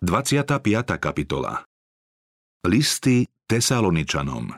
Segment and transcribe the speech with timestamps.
[0.00, 0.56] 25.
[0.96, 1.60] kapitola
[2.64, 4.48] Listy Tesaloničanom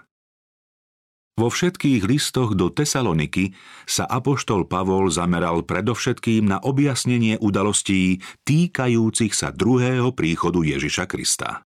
[1.34, 3.50] Vo všetkých listoch do Tesaloniky
[3.83, 11.67] sa apoštol Pavol zameral predovšetkým na objasnenie udalostí týkajúcich sa druhého príchodu Ježiša Krista.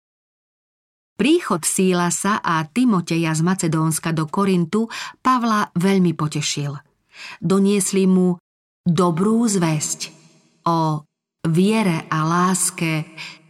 [1.19, 4.87] Príchod Sílasa a Timoteja z Macedónska do Korintu
[5.19, 6.79] Pavla veľmi potešil.
[7.43, 8.39] Doniesli mu
[8.87, 10.15] dobrú zväzť
[10.63, 11.03] o
[11.51, 13.03] viere a láske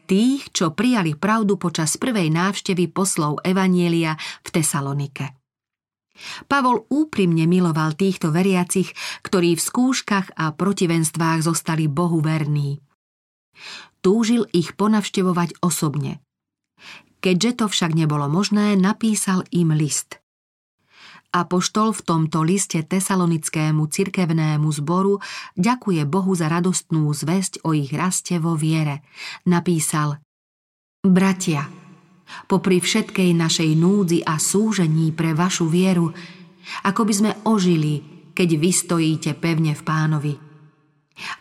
[0.04, 5.36] tých, čo prijali pravdu počas prvej návštevy poslov Evanielia v Tesalonike.
[6.46, 8.94] Pavol úprimne miloval týchto veriacich,
[9.26, 12.78] ktorí v skúškach a protivenstvách zostali Bohu verní.
[13.98, 16.22] Túžil ich ponavštevovať osobne.
[17.18, 20.20] Keďže to však nebolo možné, napísal im list–
[21.34, 25.18] Apoštol v tomto liste tesalonickému cirkevnému zboru
[25.58, 29.02] ďakuje Bohu za radostnú zväzť o ich raste vo viere.
[29.42, 30.22] Napísal
[31.02, 31.66] Bratia,
[32.46, 36.14] popri všetkej našej núdzi a súžení pre vašu vieru,
[36.86, 40.34] ako by sme ožili, keď vy stojíte pevne v pánovi.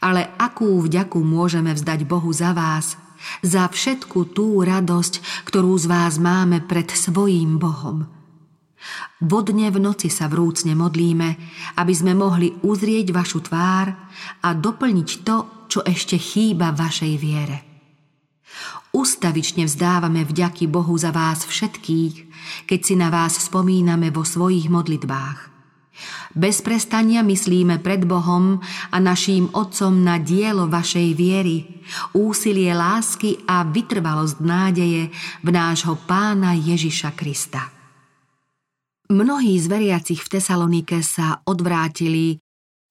[0.02, 2.98] Ale akú vďaku môžeme vzdať Bohu za vás,
[3.46, 8.10] za všetku tú radosť, ktorú z vás máme pred svojím Bohom–
[9.24, 11.30] Vodne v noci sa vrúcne modlíme,
[11.80, 13.88] aby sme mohli uzrieť vašu tvár
[14.44, 15.38] a doplniť to,
[15.72, 17.58] čo ešte chýba vašej viere.
[18.94, 22.16] Ustavične vzdávame vďaky Bohu za vás všetkých,
[22.70, 25.50] keď si na vás spomíname vo svojich modlitbách.
[26.34, 28.58] Bez prestania myslíme pred Bohom
[28.90, 31.86] a naším Otcom na dielo vašej viery,
[32.18, 35.14] úsilie lásky a vytrvalosť nádeje
[35.46, 37.83] v nášho Pána Ježiša Krista.
[39.12, 42.40] Mnohí z veriacich v Tesalonike sa odvrátili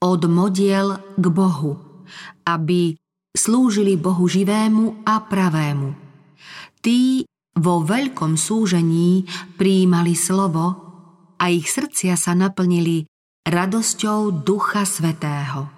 [0.03, 2.05] od modiel k Bohu,
[2.45, 2.93] aby
[3.33, 5.89] slúžili Bohu živému a pravému.
[6.85, 7.25] Tí
[7.57, 9.25] vo veľkom súžení
[9.57, 10.65] prijímali slovo
[11.39, 13.09] a ich srdcia sa naplnili
[13.49, 15.71] radosťou Ducha Svetého.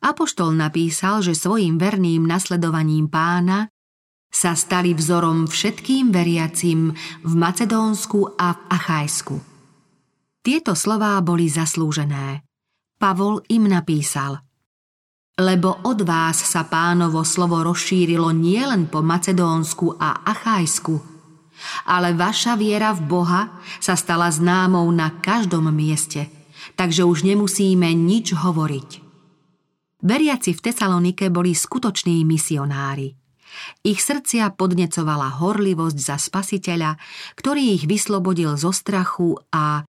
[0.00, 3.68] Apoštol napísal, že svojim verným nasledovaním pána
[4.30, 6.94] sa stali vzorom všetkým veriacim
[7.26, 9.36] v Macedónsku a v Achajsku.
[10.40, 12.46] Tieto slová boli zaslúžené.
[12.96, 14.40] Pavol im napísal
[15.36, 20.94] Lebo od vás sa pánovo slovo rozšírilo nielen po Macedónsku a Achajsku,
[21.90, 23.42] ale vaša viera v Boha
[23.82, 26.30] sa stala známou na každom mieste,
[26.78, 28.90] takže už nemusíme nič hovoriť.
[30.00, 33.12] Veriaci v Tesalonike boli skutoční misionári–
[33.84, 36.96] ich srdcia podnecovala horlivosť za spasiteľa,
[37.36, 39.84] ktorý ich vyslobodil zo strachu a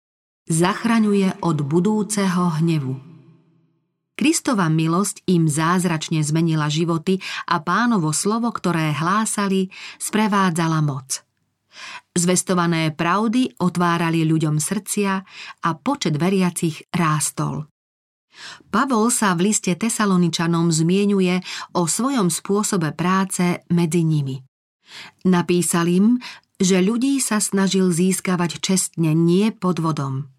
[0.52, 2.96] zachraňuje od budúceho hnevu.
[4.20, 7.18] Kristova milosť im zázračne zmenila životy
[7.50, 11.26] a pánovo slovo, ktoré hlásali, sprevádzala moc.
[12.12, 15.14] Zvestované pravdy otvárali ľuďom srdcia
[15.64, 17.71] a počet veriacich rástol.
[18.70, 21.42] Pavol sa v liste Tesaloničanom zmienuje
[21.78, 24.40] o svojom spôsobe práce medzi nimi.
[25.28, 26.06] Napísal im,
[26.62, 30.30] že ľudí sa snažil získavať čestne, nie podvodom.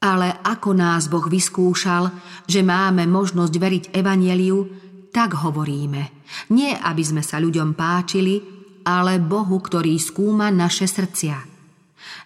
[0.00, 2.08] Ale ako nás Boh vyskúšal,
[2.48, 4.58] že máme možnosť veriť evaneliu,
[5.12, 6.24] tak hovoríme.
[6.52, 8.40] Nie, aby sme sa ľuďom páčili,
[8.84, 11.36] ale Bohu, ktorý skúma naše srdcia.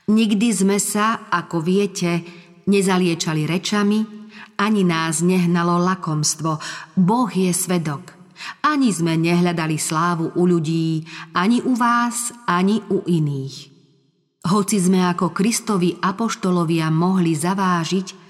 [0.06, 2.22] Nikdy sme sa, ako viete,
[2.70, 4.23] nezaliečali rečami,
[4.58, 6.58] ani nás nehnalo lakomstvo.
[6.94, 8.14] Boh je svedok.
[8.60, 13.72] Ani sme nehľadali slávu u ľudí, ani u vás, ani u iných.
[14.44, 18.22] Hoci sme ako Kristovi apoštolovia mohli zavážiť,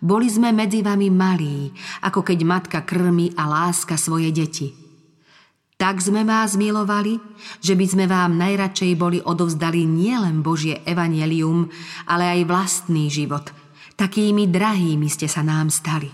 [0.00, 1.70] boli sme medzi vami malí,
[2.02, 4.72] ako keď matka krmi a láska svoje deti.
[5.76, 7.20] Tak sme vás milovali,
[7.60, 11.68] že by sme vám najradšej boli odovzdali nielen Božie evanelium,
[12.08, 13.52] ale aj vlastný život–
[14.00, 16.08] Takými drahými ste sa nám stali.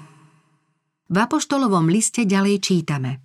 [1.07, 3.23] V apoštolovom liste ďalej čítame.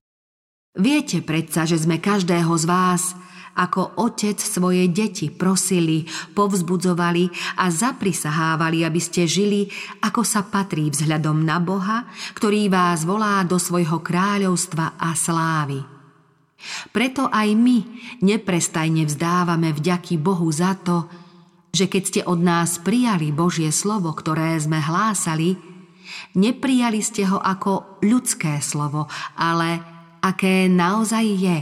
[0.78, 3.18] Viete predsa, že sme každého z vás
[3.58, 6.06] ako otec svoje deti prosili,
[6.38, 9.66] povzbudzovali a zaprisahávali, aby ste žili,
[10.06, 12.06] ako sa patrí vzhľadom na Boha,
[12.38, 15.82] ktorý vás volá do svojho kráľovstva a slávy.
[16.94, 17.78] Preto aj my
[18.22, 21.10] neprestajne vzdávame vďaky Bohu za to,
[21.72, 25.56] že keď ste od nás prijali Božie slovo, ktoré sme hlásali,
[26.36, 29.08] neprijali ste ho ako ľudské slovo,
[29.40, 29.80] ale
[30.20, 31.58] aké naozaj je,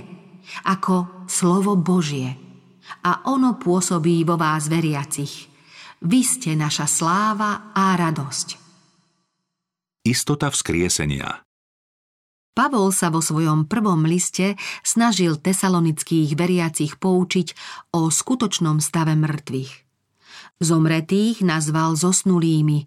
[0.66, 2.36] ako slovo Božie.
[3.06, 5.46] A ono pôsobí vo vás veriacich.
[6.02, 8.58] Vy ste naša sláva a radosť.
[10.10, 11.44] Istota vzkriesenia
[12.58, 17.48] Pavol sa vo svojom prvom liste snažil tesalonických veriacich poučiť
[17.96, 19.89] o skutočnom stave mŕtvych.
[20.60, 22.84] Zomretých nazval zosnulými,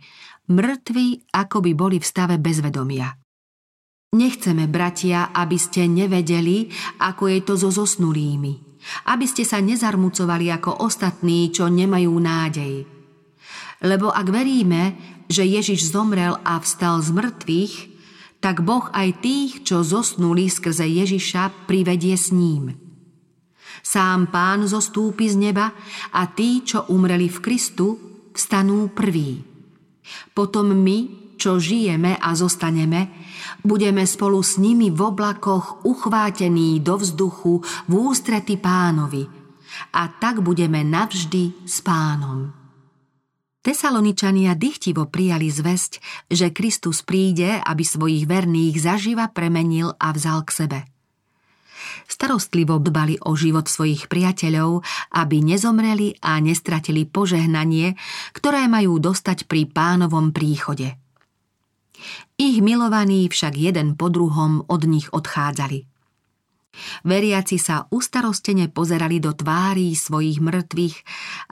[0.52, 3.16] mŕtvi ako by boli v stave bezvedomia.
[4.12, 6.68] Nechceme, bratia, aby ste nevedeli,
[7.00, 8.60] ako je to so zosnulými,
[9.08, 12.84] aby ste sa nezarmucovali ako ostatní, čo nemajú nádej.
[13.88, 15.00] Lebo ak veríme,
[15.32, 17.74] že Ježiš zomrel a vstal z mŕtvych,
[18.44, 22.81] tak Boh aj tých, čo zosnuli skrze Ježiša, privedie s ním.
[23.82, 25.74] Sám pán zostúpi z neba
[26.14, 27.86] a tí, čo umreli v Kristu,
[28.30, 29.42] vstanú prví.
[30.32, 30.98] Potom my,
[31.36, 33.10] čo žijeme a zostaneme,
[33.66, 39.26] budeme spolu s nimi v oblakoch uchvátení do vzduchu v ústrety pánovi
[39.92, 42.54] a tak budeme navždy s pánom.
[43.62, 50.50] Tesaloničania dychtivo prijali zväzť, že Kristus príde, aby svojich verných zaživa premenil a vzal k
[50.50, 50.91] sebe.
[52.08, 54.82] Starostlivo dbali o život svojich priateľov,
[55.14, 57.94] aby nezomreli a nestratili požehnanie,
[58.36, 60.96] ktoré majú dostať pri pánovom príchode.
[62.40, 65.86] Ich milovaní však jeden po druhom od nich odchádzali.
[67.04, 70.96] Veriaci sa ustarostene pozerali do tvárí svojich mŕtvych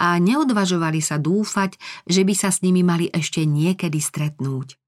[0.01, 1.77] a neodvažovali sa dúfať,
[2.09, 4.80] že by sa s nimi mali ešte niekedy stretnúť.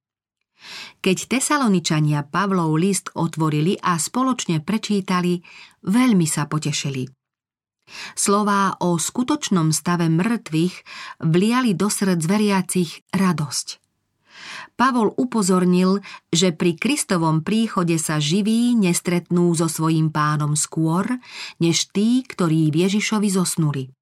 [1.02, 5.42] Keď tesaloničania Pavlov list otvorili a spoločne prečítali,
[5.86, 7.10] veľmi sa potešili.
[8.14, 10.74] Slová o skutočnom stave mŕtvych
[11.26, 13.82] vliali do srdc veriacich radosť.
[14.74, 16.00] Pavol upozornil,
[16.32, 21.06] že pri Kristovom príchode sa živí nestretnú so svojím pánom skôr,
[21.60, 23.92] než tí, ktorí v Ježišovi zosnuli.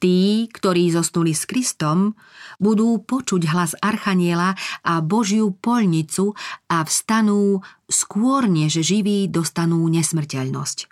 [0.00, 2.16] Tí, ktorí zosnuli s Kristom,
[2.56, 6.32] budú počuť hlas Archaniela a Božiu polnicu
[6.72, 10.88] a vstanú skôr, než živí dostanú nesmrteľnosť.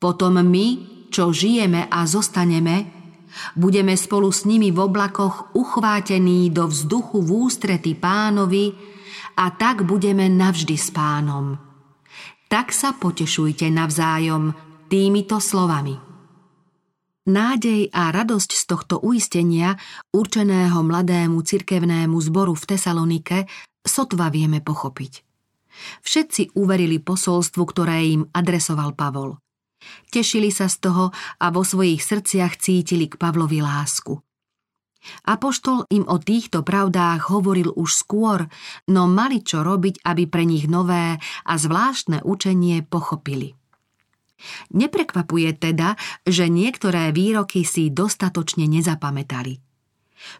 [0.00, 0.66] Potom my,
[1.12, 3.00] čo žijeme a zostaneme,
[3.54, 8.74] Budeme spolu s nimi v oblakoch uchvátení do vzduchu v ústrety pánovi
[9.38, 11.54] a tak budeme navždy s pánom.
[12.50, 14.50] Tak sa potešujte navzájom
[14.90, 16.09] týmito slovami.
[17.28, 19.76] Nádej a radosť z tohto uistenia,
[20.16, 23.38] určeného mladému cirkevnému zboru v Tesalonike,
[23.84, 25.12] sotva vieme pochopiť.
[26.00, 29.36] Všetci uverili posolstvu, ktoré im adresoval Pavol–
[30.10, 31.04] Tešili sa z toho
[31.40, 34.20] a vo svojich srdciach cítili k Pavlovi lásku.
[35.24, 38.44] Apoštol im o týchto pravdách hovoril už skôr,
[38.92, 41.16] no mali čo robiť, aby pre nich nové
[41.48, 43.56] a zvláštne učenie pochopili.
[44.72, 45.96] Neprekvapuje teda,
[46.26, 49.60] že niektoré výroky si dostatočne nezapamätali.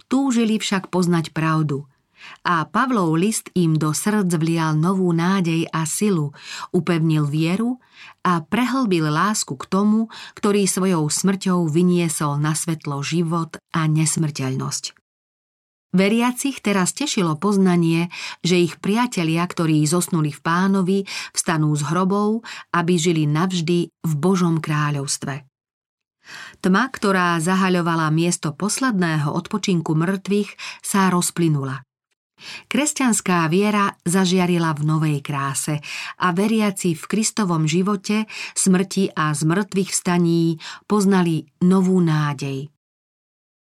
[0.08, 1.84] Túžili však poznať pravdu–
[2.44, 6.32] a Pavlov list im do srdc vlial novú nádej a silu,
[6.72, 7.80] upevnil vieru
[8.24, 14.99] a prehlbil lásku k tomu, ktorý svojou smrťou vyniesol na svetlo život a nesmrteľnosť.
[15.90, 18.14] Veriacich teraz tešilo poznanie,
[18.46, 20.98] že ich priatelia, ktorí zosnuli v pánovi,
[21.34, 25.50] vstanú z hrobov, aby žili navždy v Božom kráľovstve.
[26.62, 31.82] Tma, ktorá zahaľovala miesto posledného odpočinku mŕtvych, sa rozplynula.
[32.70, 35.82] Kresťanská viera zažiarila v novej kráse
[36.22, 40.56] a veriaci v Kristovom živote, smrti a zmrtvých vstaní
[40.88, 42.70] poznali novú nádej.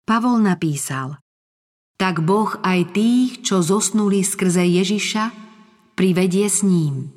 [0.06, 1.18] Pavol napísal
[2.00, 5.36] Tak Boh aj tých, čo zosnuli skrze Ježiša,
[6.00, 7.12] privedie s ním.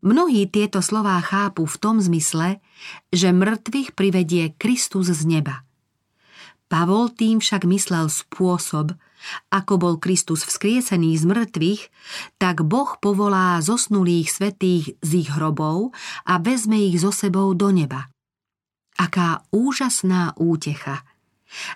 [0.00, 2.64] Mnohí tieto slová chápu v tom zmysle,
[3.12, 5.68] že mŕtvych privedie Kristus z neba.
[6.72, 8.96] Pavol tým však myslel spôsob,
[9.52, 11.82] ako bol Kristus vzkriesený z mŕtvych,
[12.40, 15.92] tak Boh povolá zosnulých svetých z ich hrobov
[16.24, 18.08] a vezme ich so sebou do neba.
[18.96, 21.04] Aká úžasná útecha!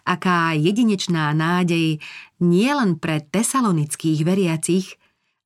[0.07, 1.99] Aká jedinečná nádej
[2.41, 4.99] nielen pre tesalonických veriacich,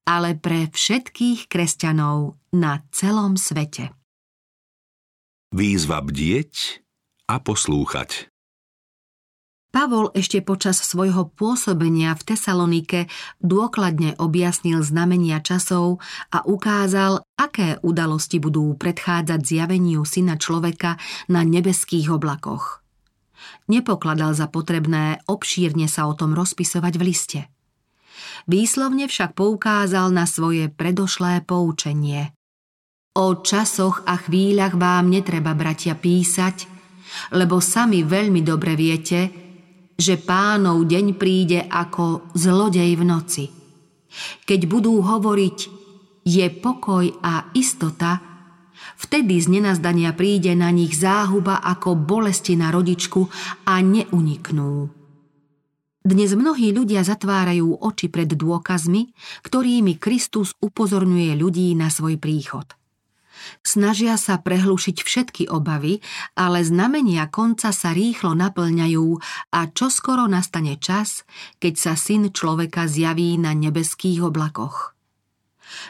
[0.08, 3.92] ale pre všetkých kresťanov na celom svete.
[5.52, 6.84] Výzva bdieť
[7.28, 8.32] a poslúchať.
[9.68, 13.00] Pavol ešte počas svojho pôsobenia v Tesalonike
[13.44, 16.00] dôkladne objasnil znamenia časov
[16.32, 20.96] a ukázal, aké udalosti budú predchádzať zjaveniu syna človeka
[21.28, 22.80] na nebeských oblakoch.
[23.68, 27.40] Nepokladal za potrebné obšírne sa o tom rozpisovať v liste.
[28.48, 32.32] Výslovne však poukázal na svoje predošlé poučenie.
[33.18, 36.70] O časoch a chvíľach vám netreba, bratia, písať,
[37.34, 39.20] lebo sami veľmi dobre viete,
[39.98, 43.44] že pánov deň príde ako zlodej v noci.
[44.46, 45.58] Keď budú hovoriť,
[46.22, 48.27] je pokoj a istota,
[48.98, 53.30] vtedy z nenazdania príde na nich záhuba ako bolesti na rodičku
[53.64, 54.90] a neuniknú.
[56.08, 59.12] Dnes mnohí ľudia zatvárajú oči pred dôkazmi,
[59.44, 62.64] ktorými Kristus upozorňuje ľudí na svoj príchod.
[63.62, 66.02] Snažia sa prehlušiť všetky obavy,
[66.34, 69.08] ale znamenia konca sa rýchlo naplňajú
[69.54, 71.22] a čoskoro nastane čas,
[71.62, 74.97] keď sa syn človeka zjaví na nebeských oblakoch.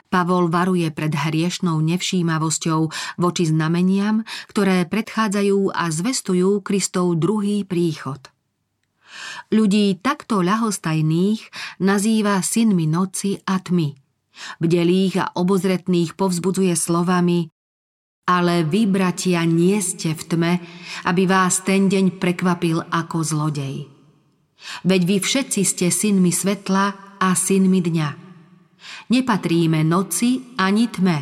[0.09, 2.81] Pavol varuje pred hriešnou nevšímavosťou
[3.21, 8.19] voči znameniam, ktoré predchádzajú a zvestujú Kristov druhý príchod.
[9.51, 11.41] Ľudí takto ľahostajných
[11.81, 13.97] nazýva synmi noci a tmy.
[14.63, 17.51] Bdelých a obozretných povzbudzuje slovami
[18.29, 20.53] ale vy, bratia, nie ste v tme,
[21.09, 23.89] aby vás ten deň prekvapil ako zlodej.
[24.85, 28.28] Veď vy všetci ste synmi svetla a synmi dňa.
[29.11, 31.19] Nepatríme noci ani tme.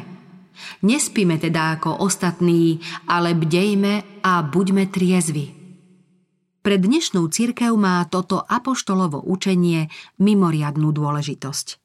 [0.82, 5.52] Nespíme teda ako ostatní, ale bdejme a buďme triezvi.
[6.64, 9.86] Pre dnešnú církev má toto apoštolovo učenie
[10.18, 11.78] mimoriadnú dôležitosť.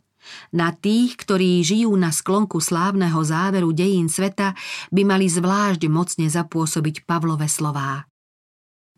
[0.54, 4.54] Na tých, ktorí žijú na sklonku slávneho záveru dejín sveta,
[4.94, 8.06] by mali zvlášť mocne zapôsobiť Pavlové slová.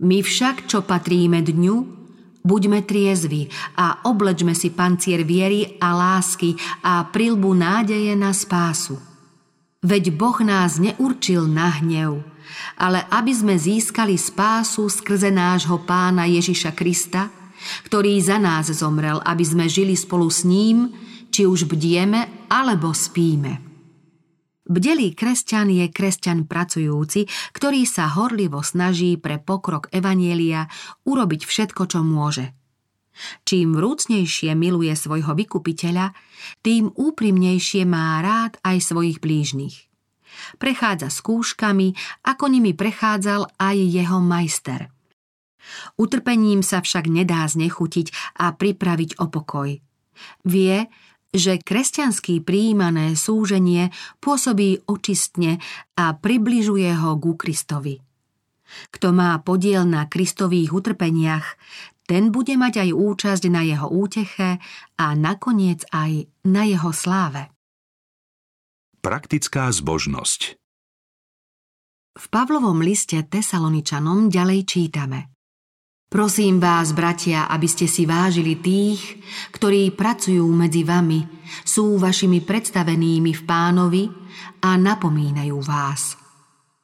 [0.04, 2.03] My však, čo patríme dňu,
[2.44, 3.48] Buďme triezvi
[3.80, 9.00] a oblečme si pancier viery a lásky a prilbu nádeje na spásu.
[9.80, 12.20] Veď Boh nás neurčil na hnev,
[12.76, 17.32] ale aby sme získali spásu skrze nášho pána Ježiša Krista,
[17.88, 20.92] ktorý za nás zomrel, aby sme žili spolu s ním,
[21.32, 23.73] či už bdieme alebo spíme.
[24.64, 30.72] Bdelý kresťan je kresťan pracujúci, ktorý sa horlivo snaží pre pokrok Evanielia
[31.04, 32.56] urobiť všetko, čo môže.
[33.44, 36.16] Čím vrúcnejšie miluje svojho vykupiteľa,
[36.64, 39.92] tým úprimnejšie má rád aj svojich blížnych.
[40.58, 41.94] Prechádza skúškami,
[42.26, 44.90] ako nimi prechádzal aj jeho majster.
[46.00, 49.78] Utrpením sa však nedá znechutiť a pripraviť o pokoj.
[50.48, 50.78] Vie,
[51.34, 53.90] že kresťanský príjmané súženie
[54.22, 55.58] pôsobí očistne
[55.98, 57.98] a približuje ho ku Kristovi.
[58.94, 61.58] Kto má podiel na Kristových utrpeniach,
[62.06, 64.62] ten bude mať aj účasť na jeho úteche
[64.98, 67.50] a nakoniec aj na jeho sláve.
[69.04, 70.56] Praktická zbožnosť
[72.14, 75.20] V Pavlovom liste Tesaloničanom ďalej čítame–
[76.14, 79.02] Prosím vás, bratia, aby ste si vážili tých,
[79.50, 81.26] ktorí pracujú medzi vami,
[81.66, 84.04] sú vašimi predstavenými v pánovi
[84.62, 86.14] a napomínajú vás.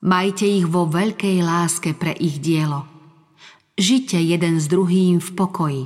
[0.02, 2.90] Majte ich vo veľkej láske pre ich dielo.
[3.78, 5.86] Žite jeden s druhým v pokoji.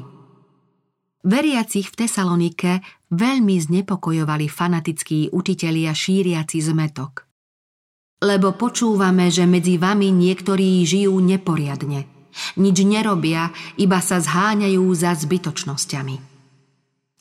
[1.28, 2.80] Veriacich v Tesalonike
[3.12, 7.28] veľmi znepokojovali fanatickí učitelia šíriaci zmetok.
[8.24, 12.08] Lebo počúvame, že medzi vami niektorí žijú neporiadne–
[12.58, 16.34] nič nerobia, iba sa zháňajú za zbytočnosťami.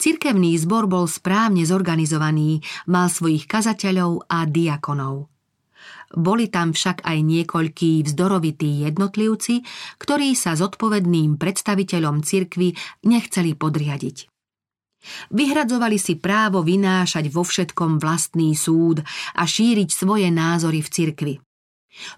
[0.02, 2.58] Cirkevný zbor bol správne zorganizovaný,
[2.90, 5.30] mal svojich kazateľov a diakonov.
[6.12, 9.62] Boli tam však aj niekoľkí vzdorovití jednotlivci,
[9.96, 12.74] ktorí sa zodpovedným predstaviteľom cirkvy
[13.06, 14.28] nechceli podriadiť.
[15.34, 19.02] Vyhradzovali si právo vynášať vo všetkom vlastný súd
[19.34, 21.34] a šíriť svoje názory v cirkvi.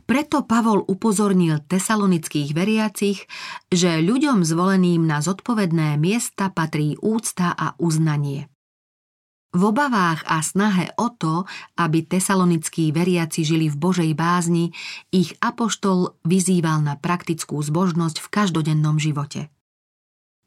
[0.07, 3.27] Preto Pavol upozornil tesalonických veriacich,
[3.69, 8.47] že ľuďom zvoleným na zodpovedné miesta patrí úcta a uznanie.
[9.55, 11.47] V obavách a snahe o to,
[11.79, 14.75] aby tesalonickí veriaci žili v Božej bázni,
[15.15, 19.55] ich apoštol vyzýval na praktickú zbožnosť v každodennom živote.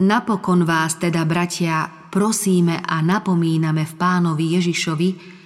[0.03, 5.36] Napokon vás teda, bratia, prosíme a napomíname v pánovi Ježišovi,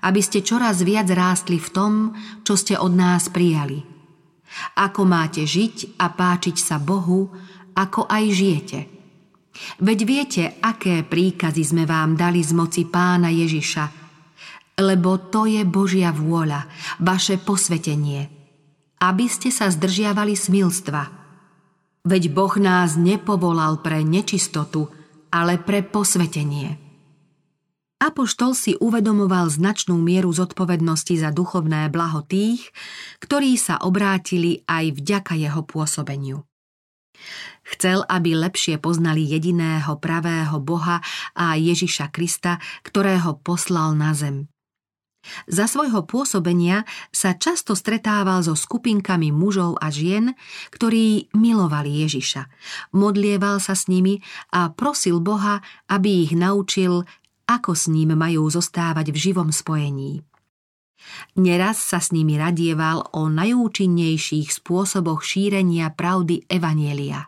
[0.00, 1.92] aby ste čoraz viac rástli v tom,
[2.44, 3.80] čo ste od nás prijali.
[4.76, 7.30] Ako máte žiť a páčiť sa Bohu,
[7.76, 8.80] ako aj žijete.
[9.78, 13.84] Veď viete, aké príkazy sme vám dali z moci pána Ježiša,
[14.80, 16.64] lebo to je Božia vôľa,
[17.04, 18.26] vaše posvetenie,
[19.04, 21.02] aby ste sa zdržiavali smilstva.
[22.00, 24.88] Veď Boh nás nepovolal pre nečistotu,
[25.28, 26.89] ale pre posvetenie.
[28.00, 32.72] Apoštol si uvedomoval značnú mieru zodpovednosti za duchovné blaho tých,
[33.20, 36.48] ktorí sa obrátili aj vďaka jeho pôsobeniu.
[37.60, 41.04] Chcel, aby lepšie poznali jediného pravého Boha
[41.36, 44.48] a Ježiša Krista, ktorého poslal na zem.
[45.44, 50.32] Za svojho pôsobenia sa často stretával so skupinkami mužov a žien,
[50.72, 52.48] ktorí milovali Ježiša.
[52.96, 55.60] Modlieval sa s nimi a prosil Boha,
[55.92, 57.04] aby ich naučil
[57.50, 60.22] ako s ním majú zostávať v živom spojení.
[61.34, 67.26] Neraz sa s nimi radieval o najúčinnejších spôsoboch šírenia pravdy Evanielia.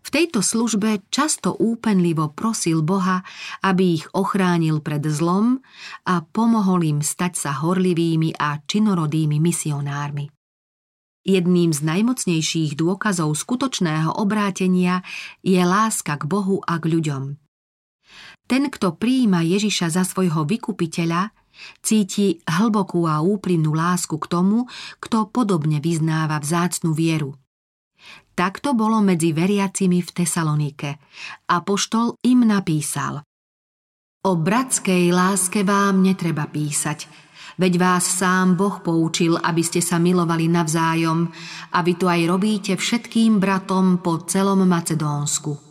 [0.00, 3.20] V tejto službe často úpenlivo prosil Boha,
[3.60, 5.60] aby ich ochránil pred zlom
[6.08, 10.32] a pomohol im stať sa horlivými a činorodými misionármi.
[11.26, 15.02] Jedným z najmocnejších dôkazov skutočného obrátenia
[15.42, 17.45] je láska k Bohu a k ľuďom.
[18.46, 21.34] Ten, kto prijíma Ježiša za svojho vykupiteľa,
[21.82, 24.68] cíti hlbokú a úprimnú lásku k tomu,
[25.02, 27.34] kto podobne vyznáva vzácnu vieru.
[28.36, 31.00] Takto bolo medzi veriacimi v Tesalonike.
[31.48, 33.24] Apoštol im napísal
[34.26, 40.44] O bratskej láske vám netreba písať, Veď vás sám Boh poučil, aby ste sa milovali
[40.44, 41.24] navzájom
[41.72, 45.65] a vy to aj robíte všetkým bratom po celom Macedónsku.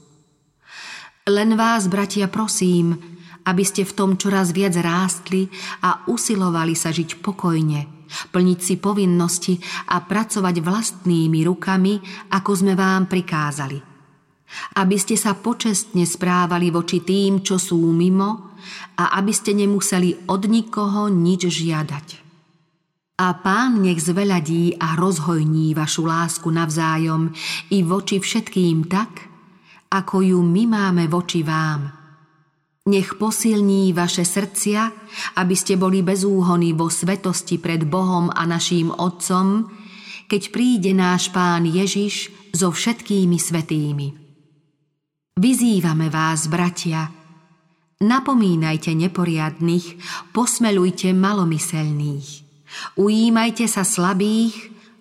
[1.25, 3.01] Len vás, bratia, prosím,
[3.49, 5.49] aby ste v tom čoraz viac rástli
[5.81, 9.57] a usilovali sa žiť pokojne, plniť si povinnosti
[9.89, 11.97] a pracovať vlastnými rukami,
[12.29, 13.81] ako sme vám prikázali.
[14.77, 18.53] Aby ste sa počestne správali voči tým, čo sú mimo,
[19.01, 22.07] a aby ste nemuseli od nikoho nič žiadať.
[23.17, 27.33] A pán nech zveľadí a rozhojní vašu lásku navzájom
[27.73, 29.33] i voči všetkým tak,
[29.95, 31.87] ako ju my máme voči vám.
[32.85, 34.81] Nech posilní vaše srdcia,
[35.41, 39.71] aby ste boli bezúhony vo svetosti pred Bohom a naším Otcom,
[40.27, 44.07] keď príde náš Pán Ježiš so všetkými svetými.
[45.35, 47.09] Vyzývame vás, bratia,
[47.95, 49.95] Napomínajte neporiadných,
[50.35, 52.43] posmelujte malomyselných.
[52.99, 54.51] Ujímajte sa slabých,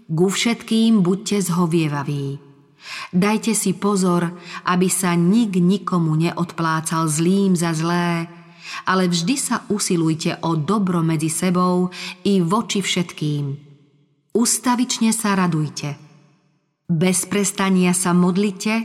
[0.06, 2.43] ku všetkým buďte zhovievaví.
[3.14, 4.28] Dajte si pozor,
[4.68, 8.28] aby sa nik nikomu neodplácal zlým za zlé,
[8.84, 11.88] ale vždy sa usilujte o dobro medzi sebou
[12.26, 13.44] i voči všetkým.
[14.34, 15.94] Ustavične sa radujte.
[16.84, 18.84] Bez prestania sa modlite,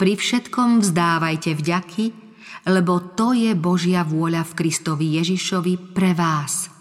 [0.00, 2.04] pri všetkom vzdávajte vďaky,
[2.66, 6.72] lebo to je Božia vôľa v Kristovi Ježišovi pre vás.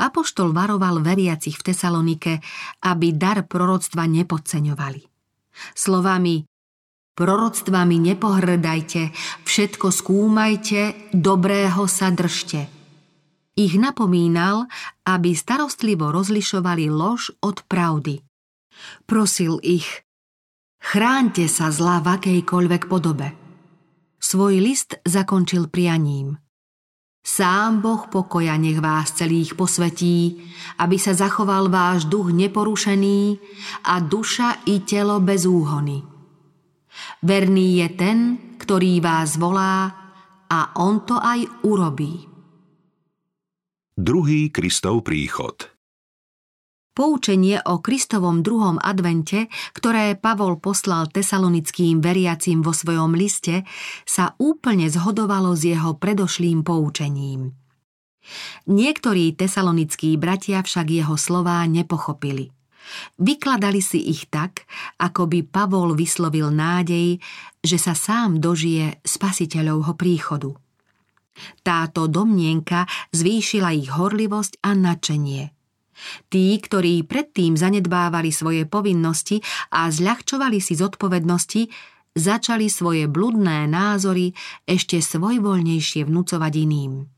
[0.00, 2.40] Apoštol varoval veriacich v Tesalonike,
[2.86, 5.11] aby dar proroctva nepodceňovali.
[5.74, 6.46] Slovami
[7.12, 9.12] Proroctvami nepohrdajte,
[9.44, 12.72] všetko skúmajte, dobrého sa držte.
[13.52, 14.64] Ich napomínal,
[15.04, 18.24] aby starostlivo rozlišovali lož od pravdy.
[19.04, 20.08] Prosil ich,
[20.80, 23.36] chráňte sa zla v akejkoľvek podobe–
[24.22, 26.38] svoj list zakončil prianím.
[27.22, 30.42] Sám Boh pokoja nech vás celých posvetí,
[30.82, 33.38] aby sa zachoval váš duch neporušený
[33.86, 36.02] a duša i telo bez úhony.
[37.22, 38.18] Verný je ten,
[38.58, 39.86] ktorý vás volá
[40.50, 42.26] a on to aj urobí.
[43.94, 45.62] Druhý Kristov príchod–
[46.92, 53.64] Poučenie o Kristovom druhom advente, ktoré Pavol poslal tesalonickým veriacim vo svojom liste,
[54.04, 57.56] sa úplne zhodovalo s jeho predošlým poučením.
[58.68, 62.52] Niektorí tesalonickí bratia však jeho slová nepochopili.
[63.16, 64.68] Vykladali si ich tak,
[65.00, 67.16] ako by Pavol vyslovil nádej,
[67.64, 70.52] že sa sám dožije spasiteľovho príchodu.
[71.64, 72.84] Táto domnienka
[73.16, 75.44] zvýšila ich horlivosť a nadšenie–
[76.28, 81.62] Tí, ktorí predtým zanedbávali svoje povinnosti a zľahčovali si zodpovednosti,
[82.16, 84.36] začali svoje bludné názory
[84.68, 87.08] ešte svojvoľnejšie vnúcovať iným.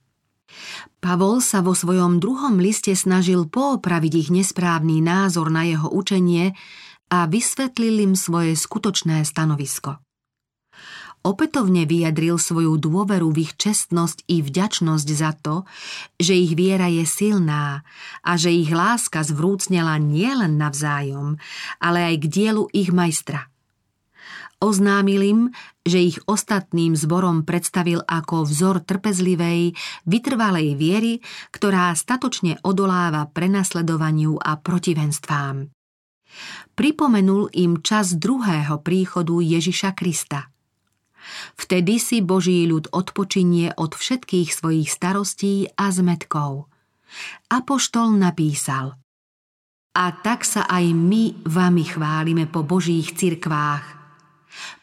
[1.02, 6.54] Pavol sa vo svojom druhom liste snažil poopraviť ich nesprávny názor na jeho učenie
[7.10, 9.98] a vysvetlil im svoje skutočné stanovisko
[11.24, 15.64] opätovne vyjadril svoju dôveru v ich čestnosť i vďačnosť za to,
[16.20, 17.82] že ich viera je silná
[18.20, 21.40] a že ich láska zvrúcnela nielen navzájom,
[21.80, 23.48] ale aj k dielu ich majstra.
[24.64, 25.40] Oznámil im,
[25.84, 29.76] že ich ostatným zborom predstavil ako vzor trpezlivej,
[30.08, 31.20] vytrvalej viery,
[31.52, 35.68] ktorá statočne odoláva prenasledovaniu a protivenstvám.
[36.74, 40.48] Pripomenul im čas druhého príchodu Ježiša Krista–
[41.54, 46.68] Vtedy si Boží ľud odpočinie od všetkých svojich starostí a zmetkov.
[47.52, 48.98] Apoštol napísal
[49.94, 54.02] A tak sa aj my vami chválime po Božích cirkvách.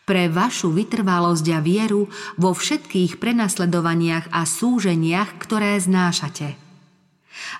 [0.07, 6.55] Pre vašu vytrvalosť a vieru vo všetkých prenasledovaniach a súženiach, ktoré znášate–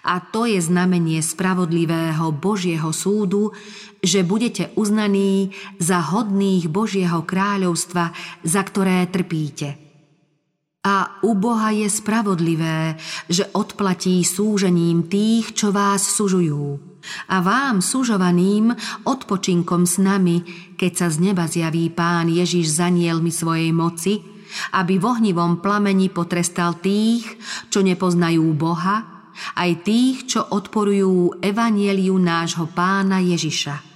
[0.06, 3.54] a to je znamenie spravodlivého Božieho súdu,
[4.02, 9.78] že budete uznaní za hodných Božieho kráľovstva, za ktoré trpíte.
[10.82, 12.98] A u Boha je spravodlivé,
[13.30, 16.92] že odplatí súžením tých, čo vás sužujú.
[17.30, 18.74] A vám, sužovaným,
[19.06, 20.42] odpočinkom s nami,
[20.74, 24.26] keď sa z neba zjaví Pán Ježiš zanielmi svojej moci,
[24.74, 27.30] aby v ohnivom plameni potrestal tých,
[27.70, 29.21] čo nepoznajú Boha,
[29.56, 33.92] aj tých, čo odporujú evanieliu nášho pána Ježiša.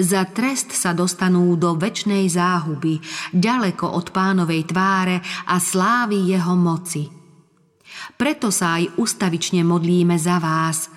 [0.00, 3.04] Za trest sa dostanú do väčšnej záhuby,
[3.36, 7.04] ďaleko od pánovej tváre a slávy jeho moci.
[8.16, 10.88] Preto sa aj ustavične modlíme za vás,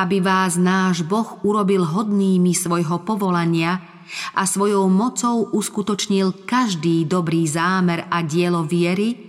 [0.00, 3.84] aby vás náš Boh urobil hodnými svojho povolania
[4.32, 9.25] a svojou mocou uskutočnil každý dobrý zámer a dielo viery,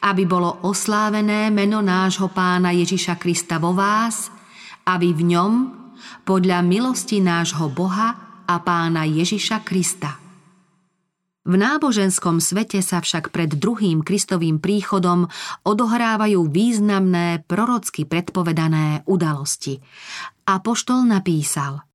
[0.00, 4.32] aby bolo oslávené meno nášho pána Ježiša Krista vo vás,
[4.88, 5.52] aby v ňom,
[6.24, 10.18] podľa milosti nášho Boha, a pána Ježiša Krista.
[11.46, 15.30] V náboženskom svete sa však pred druhým Kristovým príchodom
[15.64, 19.78] odohrávajú významné prorocky predpovedané udalosti.
[20.50, 21.86] Apoštol napísal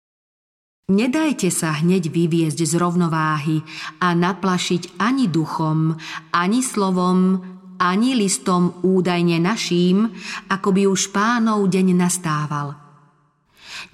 [0.86, 3.58] Nedajte sa hneď vyviezť z rovnováhy
[4.06, 5.98] a naplašiť ani duchom,
[6.30, 7.42] ani slovom,
[7.82, 10.12] ani listom údajne naším,
[10.48, 12.76] ako by už pánov deň nastával–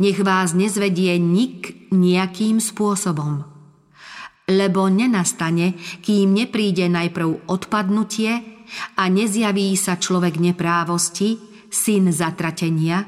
[0.01, 3.45] nech vás nezvedie nik nejakým spôsobom.
[4.49, 8.31] Lebo nenastane, kým nepríde najprv odpadnutie
[8.97, 11.39] a nezjaví sa človek neprávosti,
[11.71, 13.07] syn zatratenia,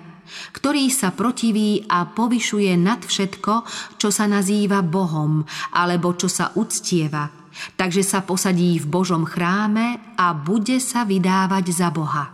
[0.55, 3.53] ktorý sa protiví a povyšuje nad všetko,
[3.99, 5.43] čo sa nazýva Bohom
[5.75, 7.42] alebo čo sa uctieva,
[7.75, 12.33] takže sa posadí v Božom chráme a bude sa vydávať za Boha.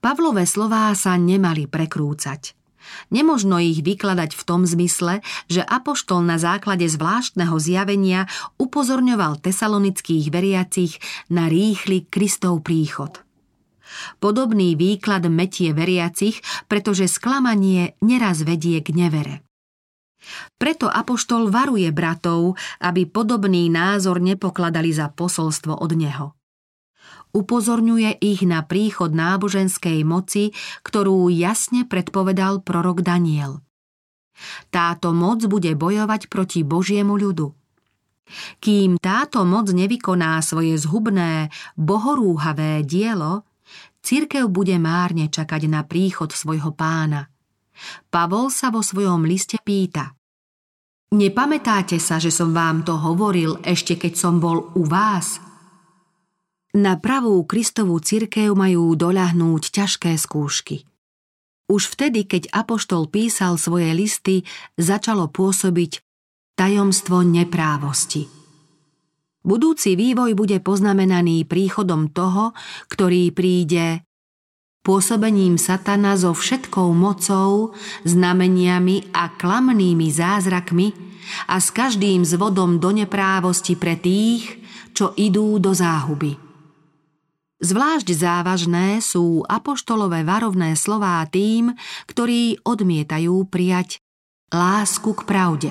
[0.00, 2.56] Pavlové slová sa nemali prekrúcať.
[3.12, 8.24] Nemožno ich vykladať v tom zmysle, že Apoštol na základe zvláštneho zjavenia
[8.56, 10.96] upozorňoval tesalonických veriacich
[11.28, 13.20] na rýchly Kristov príchod.
[14.22, 19.49] Podobný výklad metie veriacich, pretože sklamanie neraz vedie k nevere.
[20.60, 26.26] Preto Apoštol varuje bratov, aby podobný názor nepokladali za posolstvo od neho
[27.30, 30.50] upozorňuje ich na príchod náboženskej moci,
[30.82, 33.62] ktorú jasne predpovedal prorok Daniel.
[34.72, 37.54] Táto moc bude bojovať proti Božiemu ľudu.
[38.62, 43.42] Kým táto moc nevykoná svoje zhubné, bohorúhavé dielo,
[44.00, 47.29] cirkev bude márne čakať na príchod svojho pána.
[48.12, 50.12] Pavol sa vo svojom liste pýta
[51.10, 55.36] Nepamätáte sa, že som vám to hovoril ešte keď som bol u vás–
[56.70, 60.86] na pravú Kristovú cirkev majú doľahnúť ťažké skúšky.
[61.66, 64.46] Už vtedy, keď Apoštol písal svoje listy,
[64.78, 65.98] začalo pôsobiť
[66.54, 68.30] tajomstvo neprávosti.
[69.42, 72.54] Budúci vývoj bude poznamenaný príchodom toho,
[72.86, 74.06] ktorý príde
[74.80, 77.76] pôsobením satana so všetkou mocou,
[78.08, 80.92] znameniami a klamnými zázrakmi
[81.46, 84.58] a s každým zvodom do neprávosti pre tých,
[84.96, 86.36] čo idú do záhuby.
[87.60, 91.76] Zvlášť závažné sú apoštolové varovné slová tým,
[92.08, 94.00] ktorí odmietajú prijať
[94.48, 95.70] lásku k pravde.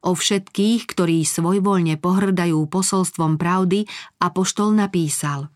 [0.00, 3.84] O všetkých, ktorí svojvoľne pohrdajú posolstvom pravdy,
[4.24, 5.52] apoštol napísal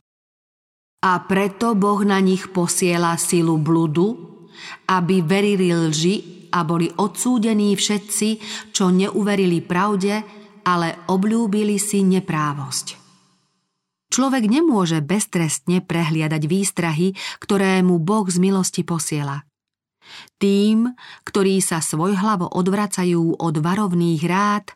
[1.05, 4.41] A preto Boh na nich posiela silu bludu,
[4.89, 8.29] aby verili lži a boli odsúdení všetci,
[8.73, 10.25] čo neuverili pravde,
[10.65, 13.05] ale obľúbili si neprávosť.
[14.09, 17.13] Človek nemôže beztrestne prehliadať výstrahy,
[17.43, 19.43] ktoré mu Boh z milosti posiela.
[20.39, 20.89] Tým,
[21.27, 24.71] ktorí sa svojhlavo odvracajú od varovných rád,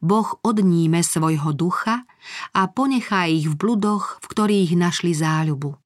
[0.00, 2.07] Boh odníme svojho ducha
[2.54, 5.76] a ponechá ich v bludoch, v ktorých našli záľubu.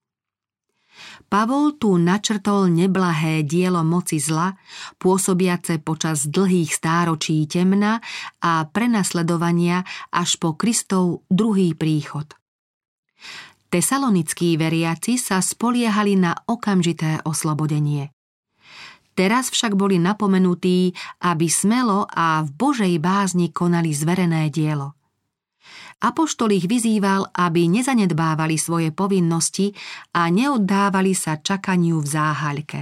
[1.32, 4.52] Pavol tu načrtol neblahé dielo moci zla,
[5.00, 8.04] pôsobiace počas dlhých stáročí temna
[8.44, 12.28] a prenasledovania až po Kristov druhý príchod–
[13.72, 18.12] Tesalonickí veriaci sa spoliehali na okamžité oslobodenie.
[19.16, 20.92] Teraz však boli napomenutí,
[21.24, 24.92] aby smelo a v Božej bázni konali zverené dielo.
[26.02, 29.70] Apoštol ich vyzýval, aby nezanedbávali svoje povinnosti
[30.16, 32.80] a neoddávali sa čakaniu v záhaľke.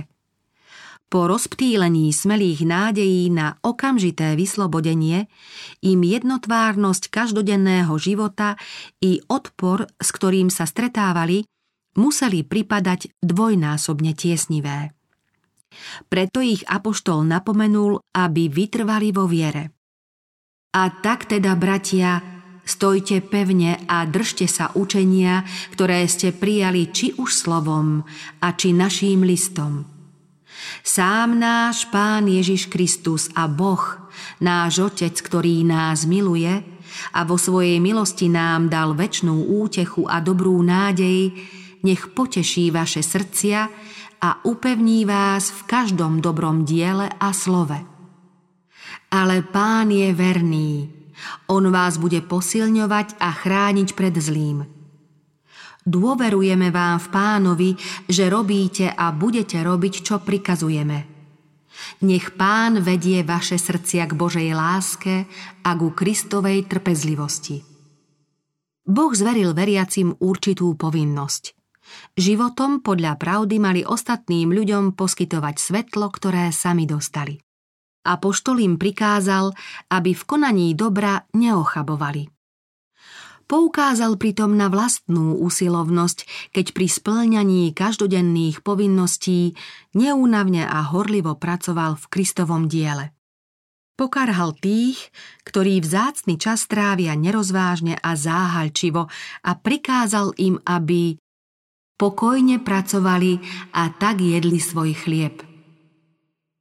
[1.11, 5.27] Po rozptýlení smelých nádejí na okamžité vyslobodenie
[5.83, 8.55] im jednotvárnosť každodenného života
[9.03, 11.43] i odpor, s ktorým sa stretávali,
[11.99, 14.95] museli pripadať dvojnásobne tiesnivé.
[16.07, 19.75] Preto ich apoštol napomenul, aby vytrvali vo viere.
[20.79, 25.45] A tak teda, bratia, stojte pevne a držte sa učenia,
[25.75, 28.05] ktoré ste prijali či už slovom
[28.41, 29.85] a či naším listom.
[30.85, 33.81] Sám náš Pán Ježiš Kristus a Boh,
[34.41, 36.61] náš Otec, ktorý nás miluje
[37.17, 41.33] a vo svojej milosti nám dal väčšnú útechu a dobrú nádej,
[41.81, 43.61] nech poteší vaše srdcia
[44.21, 47.81] a upevní vás v každom dobrom diele a slove.
[49.11, 51.00] Ale Pán je verný.
[51.49, 54.67] On vás bude posilňovať a chrániť pred zlým.
[55.85, 57.71] Dôverujeme vám v pánovi,
[58.05, 61.09] že robíte a budete robiť, čo prikazujeme.
[62.05, 65.25] Nech pán vedie vaše srdcia k Božej láske
[65.65, 67.65] a ku Kristovej trpezlivosti.
[68.85, 71.57] Boh zveril veriacim určitú povinnosť.
[72.15, 77.41] Životom podľa pravdy mali ostatným ľuďom poskytovať svetlo, ktoré sami dostali.
[78.01, 79.53] Apoštol im prikázal,
[79.93, 82.33] aby v konaní dobra neochabovali.
[83.51, 89.59] Poukázal pritom na vlastnú usilovnosť, keď pri splňaní každodenných povinností
[89.91, 93.11] neúnavne a horlivo pracoval v Kristovom diele.
[93.99, 95.11] Pokarhal tých,
[95.43, 99.11] ktorí vzácny čas trávia nerozvážne a záhalčivo
[99.43, 101.19] a prikázal im, aby
[101.99, 103.43] pokojne pracovali
[103.75, 105.43] a tak jedli svoj chlieb–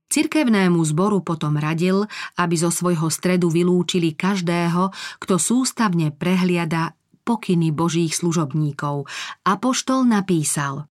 [0.10, 2.10] Cirkevnému zboru potom radil,
[2.42, 4.90] aby zo svojho stredu vylúčili každého,
[5.22, 9.06] kto sústavne prehliada pokyny božích služobníkov.
[9.46, 10.90] Apoštol napísal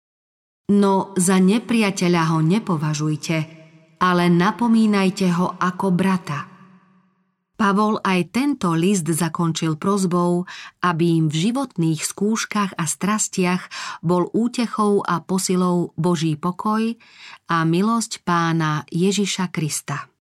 [0.70, 3.36] No za nepriateľa ho nepovažujte,
[3.98, 6.40] ale napomínajte ho ako brata–
[7.58, 10.46] Pavol aj tento list zakončil prozbou,
[10.78, 13.66] aby im v životných skúškach a strastiach
[13.98, 16.94] bol útechou a posilou Boží pokoj
[17.48, 20.17] a milosť pána Ježiša Krista.